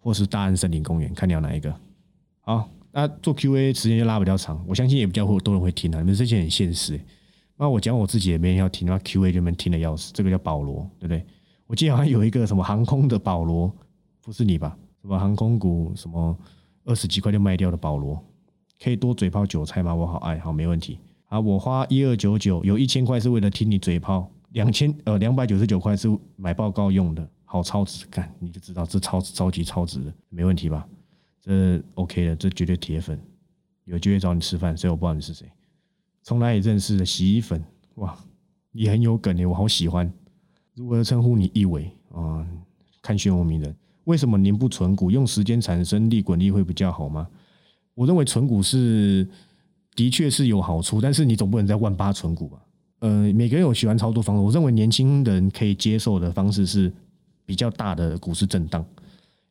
[0.00, 1.72] 或是大安森林公园，看你要哪一个。
[2.40, 6.00] 好，那做 Q&A 时间就拉比较长，我相信也比较会多人会听啊。
[6.00, 7.00] 你们这些很现实，
[7.56, 10.12] 那我讲我自己也没人要听，那 Q&A 就们听的要死。
[10.12, 11.24] 这个叫保罗，对不对？
[11.66, 13.72] 我记得好像有一个什么航空的保罗，
[14.22, 14.76] 不是你吧？
[15.06, 16.36] 什么航空股，什么
[16.84, 18.20] 二十几块就卖掉的保罗，
[18.82, 19.94] 可以多嘴炮韭菜吗？
[19.94, 20.98] 我好爱好，没问题。
[21.26, 30.84] 啊，我花一二九九，有一千块是为了听你嘴炮，两千呃两百九十九块是买报告用的，好超值看，你就知道这超超级超值的，没问题吧？
[31.40, 33.16] 这 OK 的，这绝对铁粉，
[33.84, 35.48] 有机会找你吃饭，所以我不知道你是谁，
[36.24, 37.64] 从哪里认识的洗衣粉？
[37.94, 38.18] 哇，
[38.72, 40.12] 你很有梗诶，我好喜欢。
[40.74, 41.48] 如何称呼你？
[41.54, 42.44] 一伟啊，
[43.00, 43.72] 看漩涡鸣人。
[44.06, 47.28] 为什么您不存股，用时间产生利滚利会比较好吗？
[47.94, 49.26] 我认为存股是
[49.94, 52.58] 的确是有好处，但是你总不能在万八存股吧？
[53.00, 56.92] 呃，每个人有喜欢操作方式，我认为年轻人可以接受的方式是
[57.44, 58.84] 比较大的股市震荡，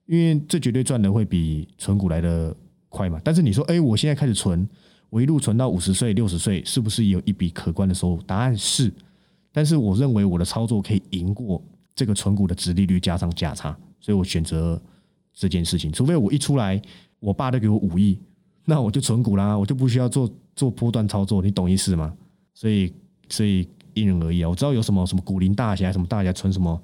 [0.05, 2.55] 因为这绝对赚的会比存股来的
[2.87, 3.19] 快嘛。
[3.23, 4.67] 但是你说，哎，我现在开始存，
[5.09, 8.21] 我一路存到五十岁、六十岁，是不是有一笔可观的收入？
[8.21, 8.91] 答案是，
[9.51, 11.61] 但是我认为我的操作可以赢过
[11.93, 13.77] 这个存股的值利率加上价差。
[14.05, 14.79] 所以我选择
[15.33, 16.79] 这件事情，除非我一出来，
[17.19, 18.19] 我爸就给我五亿，
[18.63, 22.15] 那我就存股啦，我就不需要做做波段操作，你懂意思吗？
[22.53, 22.93] 所以，
[23.29, 24.49] 所以因人而异啊。
[24.49, 26.79] 我知道有什么什么股林大侠，什么大侠存什么，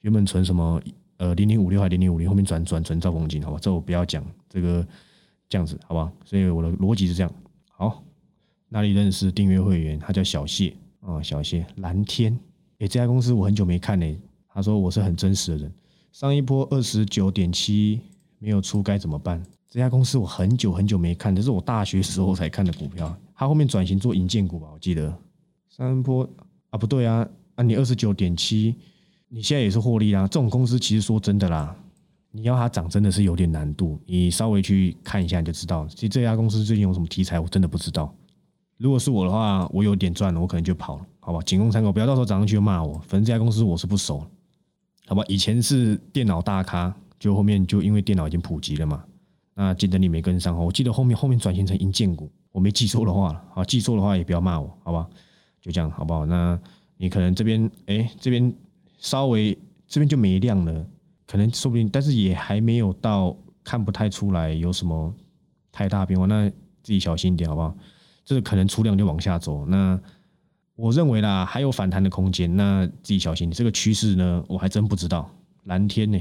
[0.00, 0.80] 原本存什么
[1.18, 4.86] 呃零零五六还零零五零，后面转转存兆丰金，好吧，这我不要讲这个
[5.50, 6.10] 这样子，好吧？
[6.24, 7.30] 所以我的逻辑是这样。
[7.68, 8.02] 好，
[8.70, 9.98] 哪里认识订阅会员？
[9.98, 12.32] 他叫小谢啊，小谢蓝天。
[12.78, 14.18] 诶，这家公司我很久没看嘞。
[14.48, 15.72] 他说我是很真实的人。
[16.12, 17.98] 上一波二十九点七
[18.38, 19.42] 没有出该怎么办？
[19.70, 23.16] 这家公司我很久很久没看，这是我大学时候才看的股票。
[23.34, 25.12] 它后面转型做银建股吧，我记得。
[25.70, 26.28] 上一波
[26.68, 28.74] 啊，不对啊，啊你二十九点七，
[29.28, 30.28] 你现在也是获利啦。
[30.28, 31.74] 这种公司其实说真的啦，
[32.30, 33.98] 你要它涨真的是有点难度。
[34.04, 35.88] 你稍微去看一下你就知道。
[35.88, 38.14] 其实这家公司最近有什么题材，我真的不知道。
[38.76, 41.40] 如果是我的话，我有点赚了，我可能就跑了，好吧？
[41.46, 42.92] 仅供参考，不要到时候涨上去就骂我。
[43.06, 44.22] 反正这家公司我是不熟，
[45.06, 45.22] 好吧？
[45.28, 49.04] 以前是电脑大咖，就后面就因为电脑已经普及了嘛。
[49.54, 55.06] 那竞争力没跟上我记得后面后面转型成银建股，我没记错的话，好记错的话也不要骂我，好吧？
[55.60, 56.24] 就这样好不好？
[56.24, 56.58] 那
[56.96, 58.52] 你可能这边哎这边
[58.98, 60.86] 稍微这边就没亮了，
[61.26, 65.14] 可能说不定，但是也还没有到看不太出来有什么
[65.70, 66.48] 太大变化，那
[66.82, 67.76] 自己小心一点好不好？
[68.24, 70.00] 这个可能出量就往下走，那
[70.74, 73.50] 我认为啦还有反弹的空间，那自己小心。
[73.50, 75.30] 这个趋势呢，我还真不知道。
[75.64, 76.18] 蓝天呢，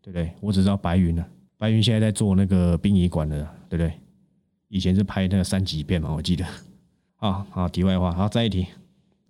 [0.00, 0.32] 对不对？
[0.40, 1.24] 我只知道白云呢。
[1.56, 3.92] 白云现在在做那个殡仪馆的，对不对？
[4.68, 6.44] 以前是拍那个三级片嘛，我记得。
[7.16, 8.66] 啊，好，题外话，好，再一题，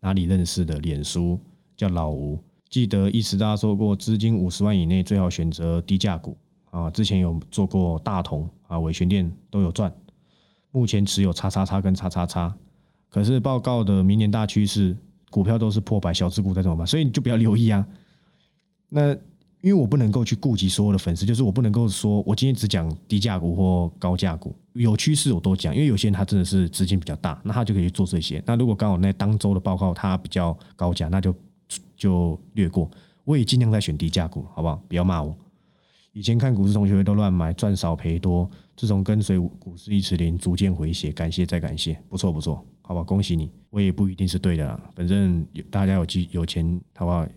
[0.00, 0.78] 哪里认识的？
[0.81, 1.40] 脸书
[1.74, 6.37] 叫老吴，记得一时大家说过，资金五十万以内最好选择低价股
[6.70, 6.90] 啊。
[6.90, 9.90] 之前有做过大同啊、伟全店都有赚，
[10.70, 12.54] 目前持有叉叉叉跟叉叉叉，
[13.08, 14.96] 可是报告的明年大趋势，
[15.30, 16.86] 股票都是破百，小资股在怎么办？
[16.86, 17.86] 所以你就不要留意啊。
[18.88, 19.16] 那。
[19.60, 25.74] 因为我不能够去顾及所有的粉丝，就是我不能够说，我今天只讲低价股或高价股，有趋势我都讲。
[25.74, 28.40] 因为有些人他真的是资金比较大，那他就可以做这些。
[28.46, 31.34] 那如果刚好那当周的报告它比较高价，那就
[31.96, 32.88] 就略过。
[33.24, 34.80] 我也尽量在选低价股，好不好？
[34.86, 35.36] 不要骂我。
[36.12, 38.48] 以前看股市同学都乱买，赚少赔多。
[38.76, 43.51] 自从跟随股市一池林，逐渐回血，感谢再感谢，不错不错，好吧，恭喜你。
[43.68, 47.29] 我也不一定是对的，反正大家有机有钱，好不好？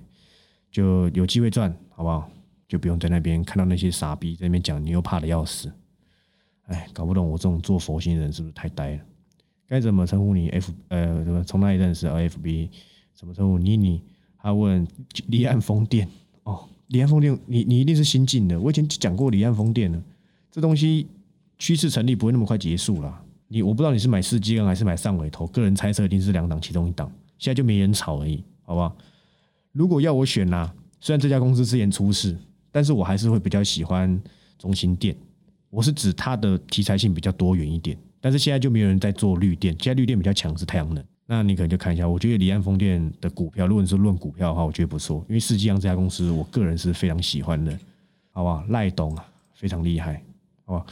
[0.71, 1.75] 就有机会赚。
[1.89, 2.31] 好不好？
[2.69, 5.69] 就不用在那边看到那些傻逼在那边讲，你又怕的要死。
[6.67, 9.03] 哎，搞不懂我这种做佛心人是不是太呆了？
[9.67, 11.43] 该怎么称呼你？F 呃，什么？
[11.43, 12.69] 从哪里认识？FB
[13.13, 14.01] 怎么称呼妮妮？
[14.37, 14.87] 他问
[15.27, 16.07] 离岸风电
[16.43, 18.57] 哦，离岸风电，你你一定是新进的。
[18.57, 20.01] 我以前讲过离岸风电了，
[20.49, 21.07] 这东西
[21.59, 23.21] 趋势成立不会那么快结束了。
[23.53, 27.11] 你我不知道你是买四基钢还是买上尾头，个人猜测一定是两档其中一档。
[27.37, 28.95] 现在就没人炒而已，好不好？
[29.73, 30.71] 如果要我选呐？
[31.01, 32.33] 虽然这家公司之前出事，
[32.71, 34.17] 但是我还是会比较喜欢
[34.57, 35.13] 中心电。
[35.69, 37.97] 我是指它的题材性比较多元一点。
[38.21, 41.03] 但是现在就没有人在做绿电，现在绿电比较强是太阳能。
[41.25, 45.25] 那你可能就看一下，我觉得离岸风电的股票，如果你是论股票的话，我觉得不错。
[45.27, 47.77] 因为世纪阳这家公司，我个人是非常喜欢的，
[48.31, 48.63] 好不好？
[48.69, 50.23] 赖董啊，非常厉害，
[50.63, 50.85] 好不好？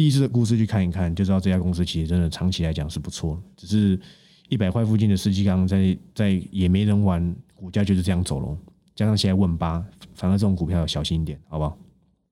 [0.00, 3.38] 第一次的故事去看一看，就知道这家公司其实真的长期来讲是不错。
[3.54, 4.00] 只是
[4.48, 8.56] 一百块附近的世纪钢在在也没人玩，股价就是这样走喽。
[8.94, 9.84] 加上现在问八，
[10.14, 11.76] 反而这种股票要小心一点，好不好？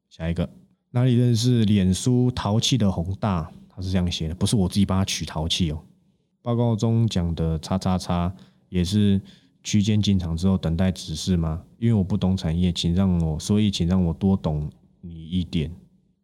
[0.09, 0.48] 下一个
[0.92, 3.52] 哪里认识脸书淘气的宏大？
[3.68, 5.78] 他是这样写的，不是我自己帮他取淘气哦。
[6.40, 8.35] 报告中讲的叉叉叉
[8.70, 9.20] 也是
[9.62, 11.62] 区间进场之后等待指示吗？
[11.78, 14.70] 因为我不懂产业，请让我，所以请让我多懂
[15.02, 15.70] 你一点。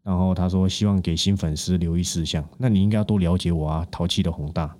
[0.04, 3.86] 然后他说希望给新粉丝留意事项，那你应该要多了解我啊。
[3.90, 4.76] 淘气的宏大，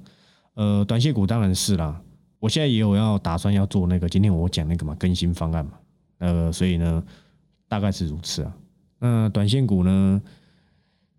[0.53, 1.99] 呃，短线股当然是啦。
[2.39, 5.73] 我现在也有要打算要做那个，今天我讲那个嘛更新方案嘛，
[6.19, 7.03] 呃，所以呢
[7.67, 8.55] 大概是如此啊。
[8.99, 10.23] 那短线股呢，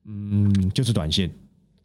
[0.04, 1.32] 嗯，就是短线，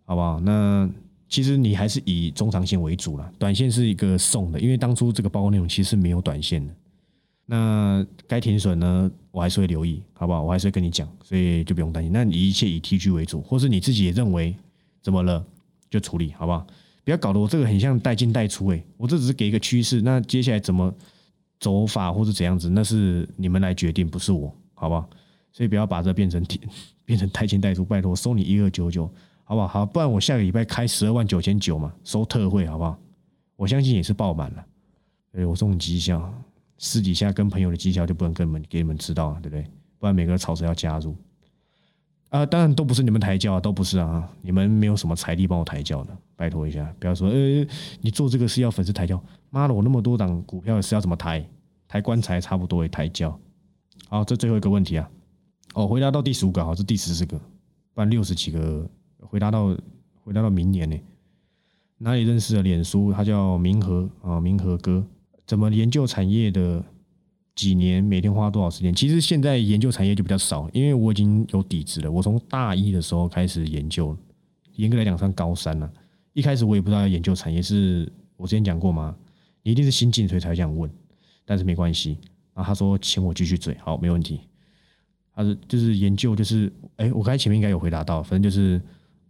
[0.04, 0.38] 好不好？
[0.40, 0.86] 那
[1.26, 6.74] 其实你还是以中长线为主了，短线是一个送的，因为当初这个报告内容其实没有短线的。
[7.52, 10.40] 那该停损呢，我还是会留意，好不好？
[10.40, 12.12] 我还是会跟你讲，所以就不用担心。
[12.12, 14.54] 那你一切以 T G 为主，或是你自己也认为
[15.02, 15.44] 怎么了
[15.90, 16.64] 就处理，好不好？
[17.02, 20.94] 不要搞得我这个很像带进带出诶，我这只是给一个趋势，那接下来怎么
[21.58, 25.10] 走法或者怎样子，那是你们来决定，不是我，好不好？
[25.50, 26.40] 所以不要把这变成
[27.04, 29.66] 变成带进带出，拜托收你一二九九，好不好？
[29.66, 32.96] 好，不然我下个礼拜开十二万九千九嘛，收特惠，好不好？
[33.56, 34.64] 我相信也是爆满了。
[35.32, 36.32] 哎，我这种迹象，
[36.82, 39.62] 私底下跟朋友的绩效就不能跟你们给你们知道了，对不对？
[39.98, 41.14] 不然每个草蛇要加入。
[42.30, 47.66] 啊，当然都不是你们抬轿啊，都不是啊，你们没有什么财力帮我抬轿的，拜托一下，不要说，呃，
[48.00, 51.46] 你做这个是要粉丝抬轿，妈的，我那么多档股票是要怎么抬？
[51.86, 53.38] 抬棺材差不多也抬轿。
[54.08, 55.10] 好，这最后一个问题啊，
[55.74, 57.36] 哦，回答到第十五个，好，这第十四个，
[57.92, 59.76] 不然六十几个，回答到
[60.24, 60.98] 回答到明年呢？
[61.98, 63.12] 哪里认识的脸书？
[63.12, 65.04] 他叫明和啊，明和哥，
[65.50, 66.80] 怎么研究产业的？
[67.56, 68.94] 几年每天花多少时间？
[68.94, 72.10] 其实现在研究产业就比较少，因为我已经有底子了。
[72.10, 74.16] 我从大一的时候开始研究，
[74.76, 75.92] 严格来讲算高三了。
[76.34, 79.14] 一开始我也不知道要研究产业，是我之前讲过吗？
[79.64, 80.88] 你一定是新进所以才这样问，
[81.44, 82.16] 但是没关系。
[82.54, 84.40] 然后他说请我继续嘴，好，没问题。
[85.34, 88.80] 他是就是研究，就是哎，我刚才前面应该有回答到，反正就是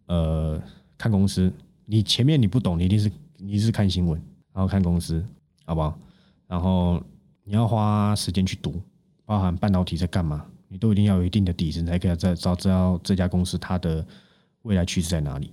[0.06, 0.62] 呃，
[0.98, 1.50] 看公司，
[1.86, 4.20] 你前面你不懂，你一定是你是看新闻，
[4.52, 5.24] 然后看公司，
[5.64, 5.98] 好不好？
[6.51, 7.01] 然后
[7.44, 8.74] 你要花时间去读，
[9.24, 14.05] 包含半导体在干嘛，你都一定要有一定的底子，才可以在知道知道这家公司它的
[14.62, 15.53] 未来趋势在哪里，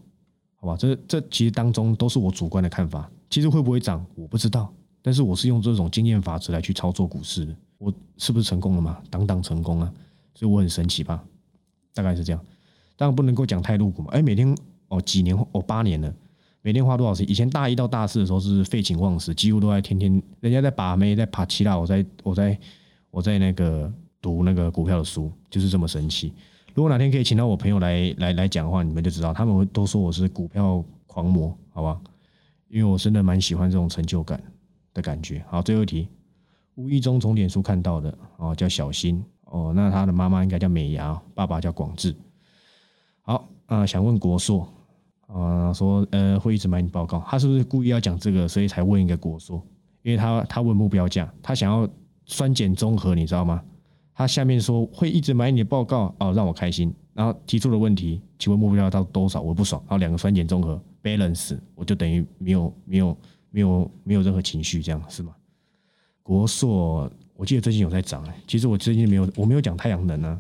[0.56, 0.76] 好吧？
[0.76, 4.74] 这这其实当中都是我主观的看法，其实会不会涨我不知道，
[5.04, 9.00] 但是我是用这种经验法则来去操作股市的，我是不是成功了嘛？
[9.12, 9.94] 当当成功啊！
[10.34, 11.24] 所以我很神奇吧，
[11.94, 12.44] 大概是这样，
[12.96, 14.10] 当然不能够讲太露骨嘛。
[14.14, 16.12] 哎，每天哦几年哦八年了，
[16.68, 17.26] 每天花多少钱？
[17.30, 22.60] 以前大一到大四的时候是废寝忘食，几乎都在天天人家在把妹在爬七啦，我在我在
[23.10, 23.90] 我在那个
[24.22, 26.34] 读那个股票的书，就是这么神奇。
[26.74, 32.02] 如果哪天可以请到我朋友来来来讲的话，你们就知道，他们会都说我是股票狂魔，好吧？
[32.68, 34.44] 因为我真的蛮喜欢这种成就感
[34.94, 35.42] 的感觉。
[35.48, 36.10] 好，最后一题，
[36.76, 39.24] 无意中从脸书看到的哦，叫小新。
[39.46, 42.14] 哦，那他的妈妈应该叫美牙，爸爸叫广志。
[43.22, 44.68] 好啊，想问国硕
[45.28, 49.62] 啊，说呃会一直买你报告，他是不是故意要讲这个，所以才问一个国硕？
[50.02, 51.88] 因为他他问目标价，他想要
[52.26, 53.62] 酸碱综合，你知道吗？
[54.14, 56.94] 他下面说会一直买你的报告哦，让我开心。
[57.14, 59.42] 然后提出的问题，请问目标到多少？
[59.42, 59.82] 我不爽。
[59.84, 63.18] 然后两个酸碱综合 balance，我就等于没有没有
[63.50, 65.36] 没有没有任何情绪，这样是吗？
[66.24, 67.12] 国硕。
[67.36, 70.40] 我记得最近有在涨哎，其实我最近没有，我没有讲太阳能啊，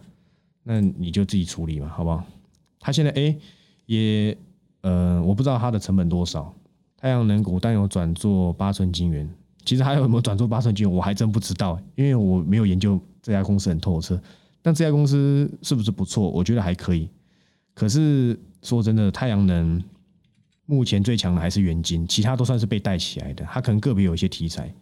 [0.64, 2.24] 那你就自己处理嘛，好不好？
[2.80, 3.36] 他现在哎
[3.86, 4.36] 也
[4.82, 6.54] 呃，我不知道它的成本多少。
[6.98, 9.30] 太阳能股但有转做八寸晶圆，
[9.66, 14.20] 其实还有没有转做八寸晶圆，我还真不知道，因为我没有研究这家公司很透彻。
[14.62, 16.30] 但这家公司是不是不错？
[16.30, 17.10] 我觉得还可以。
[17.74, 19.84] 可是说真的，太阳能
[20.66, 24.74] 目前最强的还是元晶，其他都算是被带起来的，它可能个别有一些题材。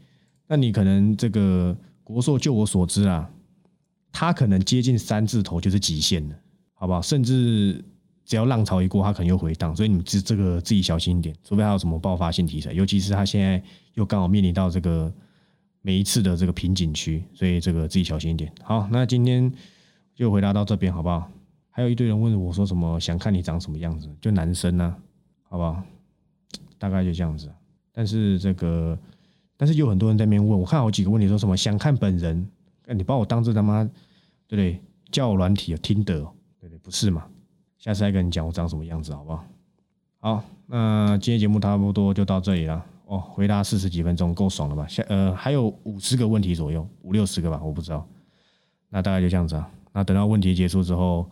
[0.47, 1.75] 那你可能这个。
[2.05, 3.27] 国硕，就我所知啊，
[4.11, 6.35] 它可能接近三字头就是极限了，
[6.75, 7.01] 好不好？
[7.01, 7.83] 甚至
[8.26, 13.63] 只要浪潮一过，它可能又回荡，所以你这这个自己小心一点，除非它有什么爆发性题材，尤其是它现在
[13.93, 15.13] 又刚好面临到这个
[15.82, 18.51] 每一次的这个瓶颈区，所以这个自己小心一点。
[18.63, 19.51] 好，那今天
[20.15, 21.32] 就回答到这边，好不好？
[21.69, 24.95] 还有一堆人问我说什么，想看你长什么样子，就男生呢，
[25.43, 25.82] 好不好？
[26.78, 27.51] 大概就这样子，
[27.93, 28.97] 但是这个。
[29.57, 32.45] 但是有很多人在那边问我，看好几个问题，说什么想看本人？
[32.88, 34.82] 哎，你把我当这他妈对不对？
[35.11, 36.19] 叫我软体啊，听得
[36.59, 37.26] 对对，不是嘛？
[37.86, 39.45] 下次再跟你讲我长什么样子，好不好？
[40.17, 42.83] 好，那今天节目差不多就到这里了。
[43.05, 44.88] 哦，回答四十几分钟，够爽了吧？
[44.88, 48.03] 下呃还有五十个问题左右，五六十个吧，我不知道。
[48.89, 49.69] 那大概就这样子啊。
[49.93, 51.29] 那等到问题结束之后，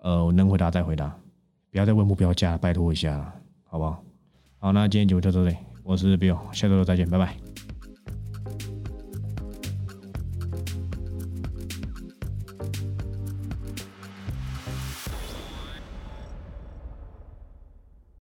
[0.00, 1.16] 呃，我能回答再回答，
[1.70, 3.32] 不要再问目标价，拜托一下，
[3.62, 4.02] 好不好？
[4.58, 5.56] 好，那今天节目就到这里。
[5.84, 7.51] 我是 Bill，下周再见，拜拜。